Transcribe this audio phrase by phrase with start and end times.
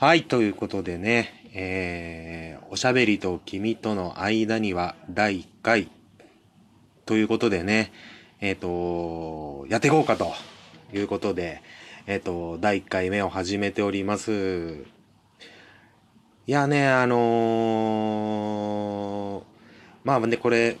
[0.00, 5.90] はい、ということでね、えー、おしゃべりと君との間には第1回
[7.04, 7.90] ということでね、
[8.40, 10.32] えっ、と、やっていこうかと
[10.94, 11.62] いうことで、
[12.06, 14.84] えっ、と、第1回目を始めております。
[16.46, 19.44] いやね、あのー
[20.04, 20.76] まあね、これ、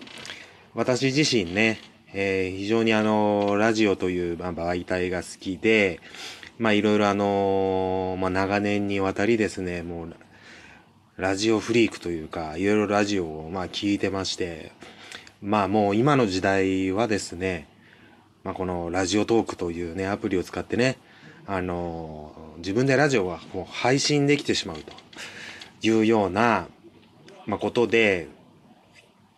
[0.74, 1.80] 私自身ね、
[2.14, 5.98] えー非常にあのラジオという媒体が好きで、
[6.58, 10.14] まあいろいろあのまあ長年にわたりですね、もう、
[11.16, 14.72] ラジオフリークというか、いろいろラジオをまあ聞いてまして、
[15.40, 17.68] まあもう今の時代はですね、
[18.42, 20.98] まあこのラジオトークというね、アプリを使ってね、
[21.46, 24.92] あの自分でラジオがもう配信できてしまうと
[25.82, 26.66] いうような、
[27.46, 28.28] まあことで、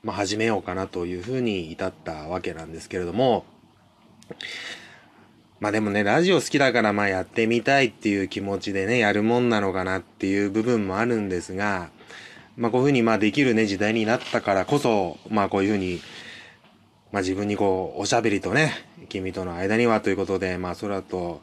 [0.02, 3.45] まあ始めようかなというふうに至ったわけなんですけれども、
[5.60, 11.91] まあでもね、ラジオ好きだからまあやってみたいっていう気持ちでね、やるもんなのかなっていう部分もあるんですが、
[12.57, 16.01] まあこういうふうにまあできるね、時代になったからこそ、まあこういうふうに、
[17.12, 18.73] まあ自分にこう、おしゃべりとね、
[19.10, 21.43] 君との間にはということで、まあ空と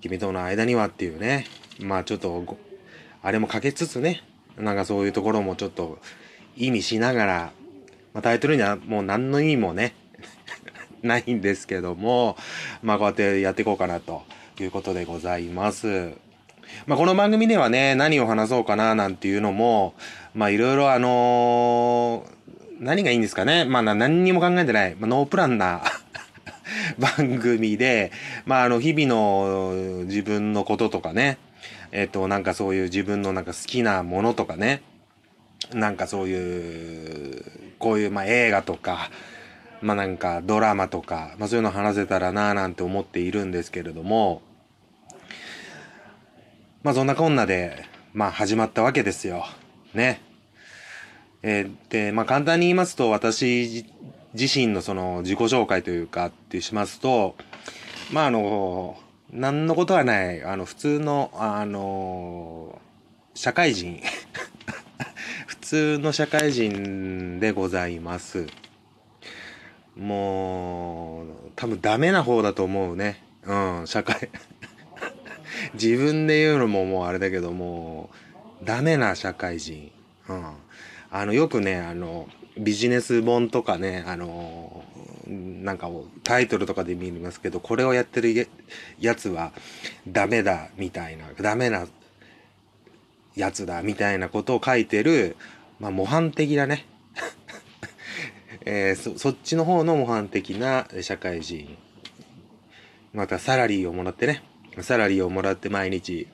[0.00, 1.46] 君との間にはっていうね、
[1.78, 2.58] まあちょっと、
[3.22, 4.24] あれもかけつつね、
[4.56, 6.00] なんかそういうところもちょっと
[6.56, 7.52] 意味しながら、
[8.14, 9.94] まあタイトルにはもう何の意味もね、
[11.02, 12.36] ないんですけども、
[12.82, 14.22] まあこうやってやっていこうかなと
[14.60, 16.12] いうことでございます。
[16.86, 19.94] まあこの番組ではね、何を話そうかななんていうのも、
[20.34, 22.38] まあいろいろあのー
[22.80, 23.64] 何がいいんですかね。
[23.64, 25.82] まあ何にも考えてない、まあ、ノープランな
[26.98, 28.12] 番組で、
[28.46, 31.38] まああの日々の自分のこととかね、
[31.90, 34.82] えっとなんかそういう自分のなんか好きなものとかね、
[35.72, 37.44] なんかそういう、
[37.78, 39.10] こういうまあ映画とか、
[39.80, 44.42] まあなんかドラマとか、まあそういうの話せたらなぁなんて思っているんですけれども、
[46.82, 49.44] まあそんなこんなで、まあ始まったわけですよ。
[49.94, 50.20] ね。
[51.42, 53.84] えーで、まあ簡単に言いますと、私
[54.34, 57.36] 自身のその自己紹介というかってしますと、
[58.12, 58.96] まああの、
[59.30, 62.80] 何のことはない、あの普通の、あの、
[63.34, 64.00] 社会人、
[65.46, 68.46] 普通の社会人でございます。
[69.98, 71.26] もう、
[71.56, 73.22] 多分ダメな方だと思うね。
[73.44, 74.30] うん、社会。
[75.74, 78.10] 自分で言うのももうあれだけども
[78.62, 79.90] う、ダメな社会人。
[80.28, 80.44] うん。
[81.10, 84.84] あの、よくね、あの、ビジネス本とかね、あの、
[85.26, 85.90] なんか
[86.22, 88.48] タイトルとかで見ますけど、これをやってる
[89.00, 89.52] やつは
[90.06, 91.86] ダメだ、みたいな、ダメな
[93.34, 95.36] やつだ、みたいなことを書いてる、
[95.80, 96.86] まあ、模範的なね、
[98.64, 101.76] えーそっちの方の模範的な社会人。
[103.12, 104.42] またサラリーをもらってね。
[104.80, 106.28] サラリーをもらって毎日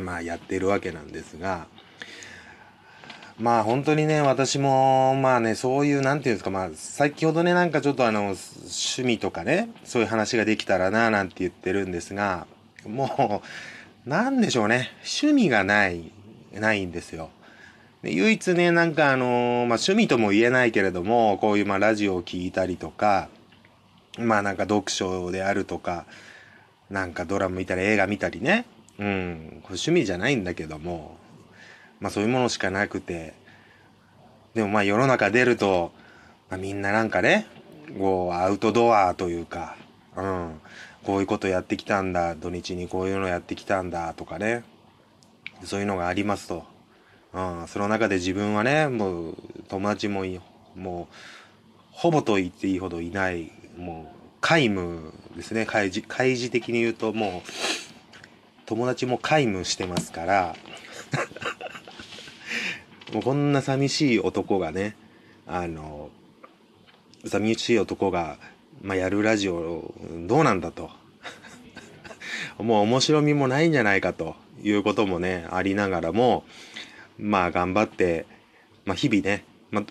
[0.00, 1.66] まあやってるわけなんですが。
[3.38, 12.48] まあ本当にね私もまあねそういうなんていうんですかまあ先ほどねなんかちょっとあの趣味とかねそういう話ができたらななんて言ってるんですが
[12.84, 13.42] も
[14.06, 14.90] うなんでしょうね。
[14.98, 16.10] 趣味がない
[16.52, 17.30] ないんですよ。
[18.02, 23.28] で唯一ね、なんかあのーまあ、趣味とも言えないけれども、こういうまラジオを聞いたりとか、
[24.18, 26.06] まあなんか読書であるとか、
[26.90, 28.66] なんかドラマ見たり映画見たりね。
[28.98, 31.16] うん、趣味じゃないんだけども、
[32.00, 33.34] まあそういうものしかなくて、
[34.54, 35.92] でもまあ世の中出ると、
[36.50, 37.46] まあ、みんななんかね、
[37.98, 39.76] こうアウトドアというか、
[40.16, 40.60] うん、
[41.04, 44.62] こういうことやってきたんだ、土日にこういうのやってきたんだとかね、
[45.64, 46.77] そういうのがありますと。
[47.32, 49.36] うん、その中で自分はね、もう
[49.68, 50.40] 友達もい
[50.74, 51.14] もう、
[51.90, 55.66] ほぼと言っていいほどいない、もう、皆無ですね。
[55.66, 57.48] 開示、開示的に言うともう、
[58.66, 60.56] 友達も皆無してますから、
[63.12, 64.94] もうこんな寂しい男がね、
[65.46, 66.10] あの、
[67.26, 68.38] 寂しい男が、
[68.82, 69.92] まあ、やるラジオ
[70.26, 70.90] どうなんだと。
[72.62, 76.44] もう面白みもないんじゃないかということもね、ありながらも、
[77.18, 78.26] まあ頑張って、
[78.84, 79.84] まあ日々ね、まあ、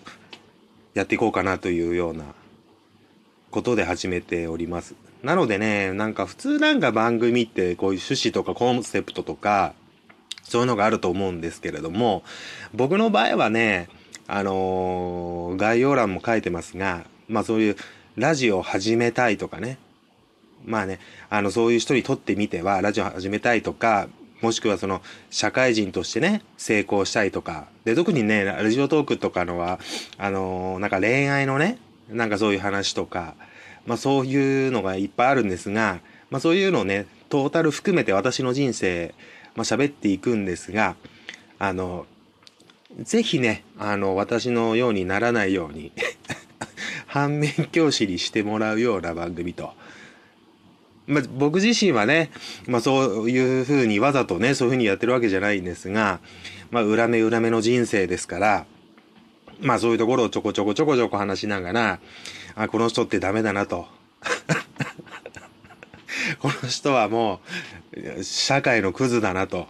[0.94, 2.24] やっていこうかなというような
[3.50, 4.94] ことで始めております。
[5.22, 9.74] なのでね、なんか普通なんか番組ってこういう趣旨とかコンセプトとか、
[10.42, 12.22] そういうのがあると思うんですけれども、
[12.72, 13.88] 僕の場合はね、
[14.26, 17.76] あのー概要欄も書いてますが、まあそういう
[18.16, 19.78] ラジオ始めたいとかね、
[20.64, 20.98] まあね、
[21.30, 24.08] あの、そういう人にとってみては、ラジオ始めたいとか、
[24.40, 27.66] もしくはその、社会人としてね、成功したいとか。
[27.84, 29.80] で、特にね、ラジオトークとかのは、
[30.16, 33.34] あのーなんか恋愛のね、なんかそういう話とか、
[33.86, 36.00] まあそういうのがいっぱいあるんですが、
[36.30, 39.14] まあそういうのをね、トータル含めて私の人生、
[39.54, 40.96] まあ、喋っていくんですが、
[41.58, 42.06] あの、
[43.02, 45.92] ぜひね、あの、私のようにならないように
[47.06, 49.74] 反面教師にしてもらうような番組と。
[51.08, 52.30] まあ、僕自身はね、
[52.66, 56.20] まあ、そういうふうにわざとね、そういうふうにやってるわけじゃないんですが、
[56.70, 58.66] まあ、裏目裏目の人生ですから、
[59.60, 62.00] まあ、そういうところをちょこちょこちょこちょこ話しながら、
[62.54, 63.86] あ、この人ってダメだなと。
[66.40, 67.40] この人はも
[67.94, 69.66] う、社会のクズだなと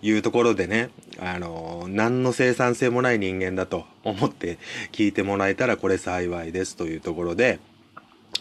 [0.00, 4.58] いうところでね、あの、何の生産性もない人間だと思って
[4.90, 7.60] 聞いてもらえたらこれ幸いですというところで、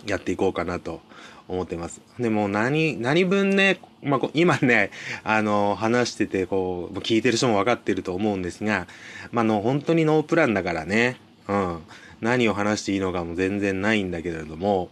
[0.06, 1.02] やっていこうかなと
[1.48, 2.02] 思ってます。
[2.20, 4.92] でも何、何分ね、まあ、今ね、
[5.24, 8.88] あの、話してて、こう、聞いてる人も分かってると思うんですが、
[9.32, 11.18] まあ、の、本当にノープランだからね、
[11.48, 11.80] うん、
[12.22, 14.90] 何を話していいのかも全然ないんだけれども、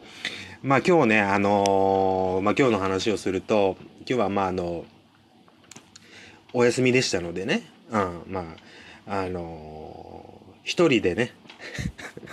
[0.61, 4.85] まあ、今日ね、あのー、まあ、今日の話をすると、今日はまあ、あの、
[6.51, 8.55] お休みでしたのでね、うん、ま
[9.07, 11.31] あ、あのー、一人でね、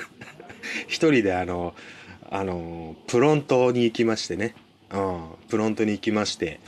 [0.89, 1.96] 一人であのー
[2.31, 4.55] あのプロントに行きましてね、
[4.93, 6.61] うん、プロントに行きまして。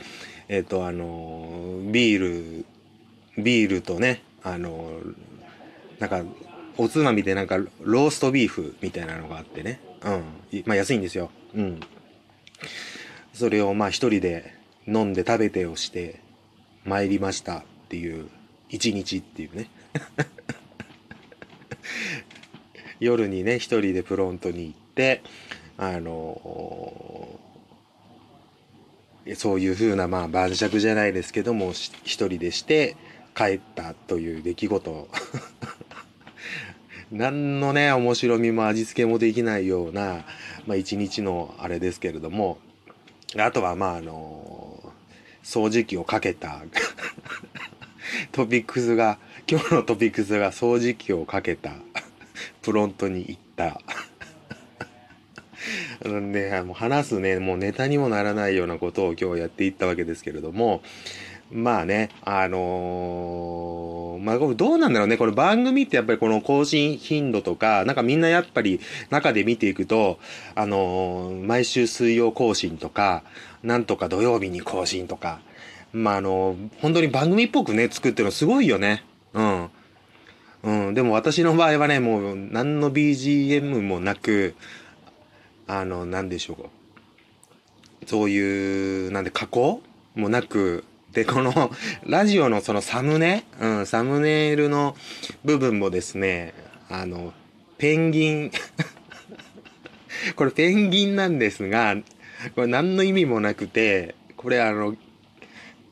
[0.49, 2.65] えっ、ー、とあのビール
[3.41, 4.99] ビールとねあの
[5.99, 6.23] なんか
[6.77, 11.79] おつまみでなんかローストビーフみたいなのがあってね、うん、まあ安いんですよ、うん、
[13.33, 14.55] それをまあ一人で
[14.87, 16.19] 飲んで食べてをして
[16.83, 18.27] 参りましたっていう
[18.69, 19.69] 一日っていうね。
[22.99, 25.21] 夜にね一人でプロントに行って
[25.81, 27.39] あの
[29.35, 32.97] そういうふうなまあ晩酌じゃないですけども一人でして
[33.33, 35.07] 帰ったという出来事。
[37.11, 40.25] 何のね面白みも味付けもできないような、
[40.67, 42.59] まあ、一日のあれですけれども。
[43.37, 44.93] あとはまああの
[45.43, 46.61] 掃除機をかけた。
[48.31, 51.73] トピックスが今日のトピックスが掃除機をかけた。
[52.61, 53.79] プロントに行った。
[56.07, 60.81] ね、もう話すね、もうネタにもならないようなことを今日やっていったわけですけれども、
[61.51, 68.79] まあね、あのー、まあどうなんだろうね、これ番組ってやっぱりこの更新頻度とか、なんかみんなやっぱり
[69.09, 70.19] 中で見ていくと、
[70.55, 73.23] あのー、毎週水曜更新とか、
[73.63, 75.41] なんとか土曜日に更新とか、
[75.91, 79.03] まああのー、本当に番組っぽくね、作ってるのすごいよね。
[79.33, 79.69] うん。
[80.61, 84.55] うん、でも私の場合はね、もう何の BGM もなく、
[85.69, 86.69] あの、なんでしょうか。
[88.07, 89.83] そういう、なんで加工
[90.15, 90.83] もなく、
[91.13, 91.71] で、この、
[92.07, 94.97] ラジオのそのサムネ、うん、サムネイルの
[95.45, 96.55] 部分もですね、
[96.89, 97.33] あの、
[97.77, 98.51] ペンギン
[100.35, 101.95] これペンギンなんですが、
[102.55, 104.95] これ何の意味もなくて、これあの、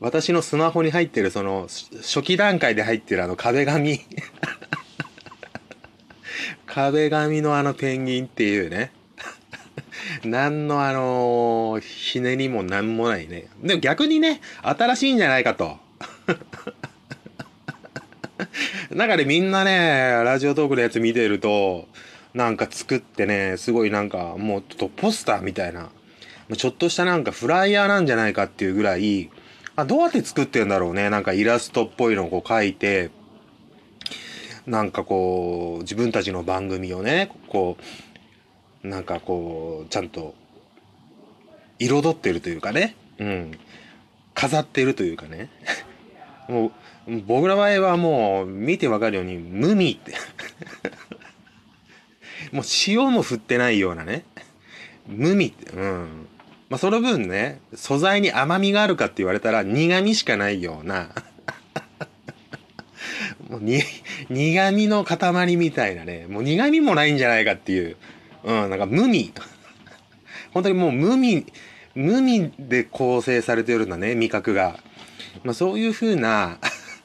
[0.00, 4.00] 私のスマホに入ってるその、初期段階で入ってるあの壁紙
[6.66, 8.90] 壁紙のあのペンギンっていうね。
[10.24, 13.48] 何のあのー、ひねりも何もないね。
[13.62, 15.76] でも逆にね、新しいんじゃないかと。
[18.90, 21.88] なんかね、みんなね、ラジオトークのやつ見てると、
[22.34, 25.90] なんか作ってね、すごいなんかもうちょっとポスターみたいな、
[26.56, 29.30] ちょっとしたなんかフライヤーなんじゃないかっていうぐらい、
[29.76, 31.10] あどうやって作ってんだろうね。
[31.10, 33.10] なんかイラストっぽいのをこう書いて、
[34.66, 37.82] なんかこう、自分たちの番組をね、こう、
[38.82, 40.34] なんかこうちゃんと
[41.78, 43.58] 彩ってるというかね、うん、
[44.34, 45.50] 飾ってるというかね。
[46.48, 46.72] も
[47.06, 50.14] う僕の場合はもう見てわかるように無味って。
[52.52, 54.24] もう塩も振ってないようなね。
[55.06, 55.70] 無味って。
[55.70, 56.28] うん。
[56.68, 61.10] まあその分ね素材に甘みがあるかって言われたら苦味しかないような。
[63.48, 63.82] もうに
[64.28, 66.26] 苦味の塊みたいなね。
[66.28, 67.96] もう苦味もないんじゃないかっていう
[68.44, 69.32] うん、なんか無味。
[70.52, 71.46] 本当にもう無味、
[71.94, 74.80] 無味で構成されてるんだね、味覚が。
[75.44, 76.58] まあそういう風な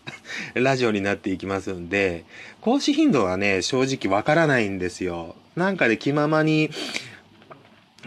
[0.55, 2.25] ラジオになっていきますんで、
[2.61, 5.35] 更新頻度はね、正直わからないんですよ。
[5.55, 6.69] なんかで気ままに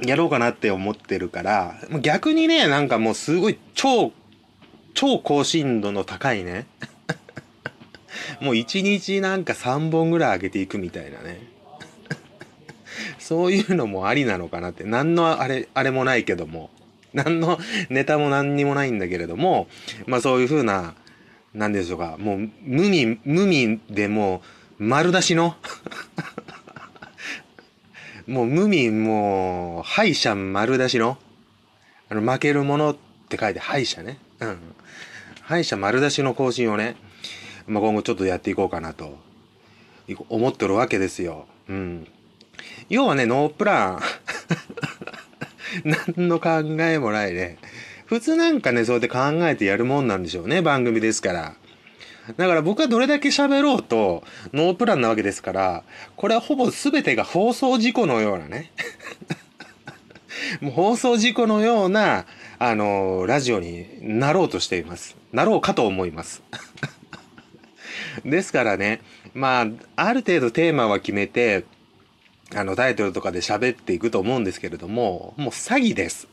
[0.05, 4.13] やろうかなって思ってるから、逆にね、なんかもうすごい超、
[4.95, 6.67] 超高深度の高いね。
[8.41, 11.56] もう1日なんか3本ぐらい上げていくみたいなね。
[13.27, 14.85] そういうのもありなのかなって。
[14.85, 16.71] 何のあれ、あれもないけども。
[17.13, 17.59] 何の
[17.91, 19.67] ネタも何にもないんだけれども、
[20.07, 20.95] まあそういう風な、
[21.53, 22.17] なんでしょうか。
[22.19, 24.43] もう、無味、無味でも
[24.79, 25.57] う、丸出しの
[28.29, 31.19] もう無味、もう、敗者丸出しの、
[32.09, 32.97] あの、負けるものっ
[33.29, 34.19] て書いて敗者ね。
[34.39, 34.59] うん。
[35.43, 36.97] 歯医者丸出しの更新をね、
[37.67, 39.19] まあ、今後ちょっとやっていこうかなと、
[40.29, 41.47] 思ってるわけですよ。
[41.69, 42.07] うん。
[42.89, 44.01] 要はね、ノープラン。
[46.17, 46.51] 何の考
[46.81, 47.59] えもないね。
[48.07, 51.55] 普通なんかね、そうやって考えてやるもんなんでしょうね、番組ですから。
[52.37, 55.85] だから僕はどれだけ喋ろうと、ノープランなわけですから、
[56.17, 58.73] これはほぼ全てが放送事故のようなね。
[60.61, 62.27] もう放送事故のような、
[62.59, 65.17] あの、ラジオになろうとしています。
[65.33, 66.43] なろうかと思います。
[68.25, 69.01] ですからね、
[69.35, 69.67] まあ、
[69.97, 71.65] ある程度テーマは決めて、
[72.55, 76.29] あの、タイトルとかで喋っていくと思うんですけれども、もう詐欺です。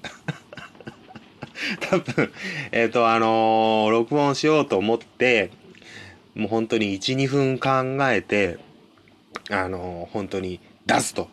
[1.89, 2.31] 多分、
[2.71, 5.51] えっ、ー、と、あのー、録音しようと思って、
[6.35, 8.59] もう本当に1、2分考えて、
[9.49, 11.29] あのー、本当に出すと。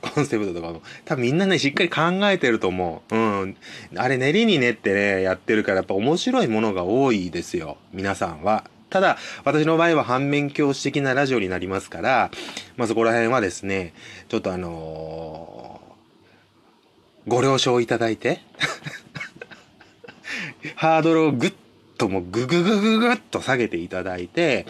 [0.00, 0.82] コンセプトとかも。
[1.04, 3.16] 多分みんなね、しっかり考えてると思う。
[3.16, 3.56] うん。
[3.96, 7.78] あれ練りに練ってね、やってるからやっぱ面白いものが多いですよ。
[7.92, 8.64] 皆さんは。
[8.90, 12.30] ただ、私の場合は反面教師的なラジオになりますから、
[12.76, 13.92] まあ、そこら辺はですね、
[14.28, 18.40] ちょっとあのー、ご了承いただいて、
[20.76, 21.52] ハードルをぐっ
[21.98, 24.66] ともうぐぐぐぐぐっと下げていただいて、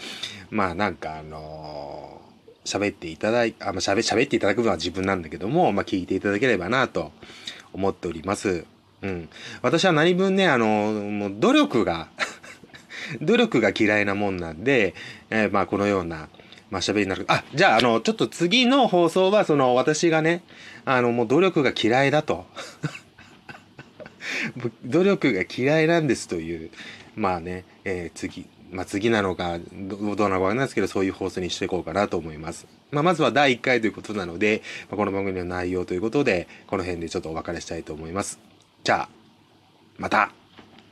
[0.49, 7.13] まあなんかあのー、喋っていただい、あ、ま、喋、喋っていただくのは自分なんだけども、まあ聞いていただければなと
[7.71, 8.65] 思っております。
[9.01, 9.29] うん。
[9.61, 12.09] 私は何分ね、あの、もう努力が
[13.21, 14.93] 努力が嫌いなもんなんで、
[15.29, 16.29] えー、まあこのような、
[16.69, 17.25] まあ喋りになる。
[17.27, 20.43] あ、じゃあ、あの、ちょっと次の放送は、その、私がね、
[20.85, 22.45] あの、もう努力が嫌いだと。
[24.85, 26.69] 努力が嫌いなんですという、
[27.15, 32.67] まあね、えー、次、まあ次なのか、どうなのかわかんないですけど、そういう放送にしていこうかなと思います。
[32.91, 38.39] まあまずは第1回ということなので、まあ、この番組の内容ということで、この辺でちょっとお別れしたいと思います。
[38.83, 39.09] じゃあ、
[39.97, 40.31] また